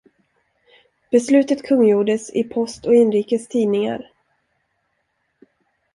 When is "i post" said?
2.35-2.85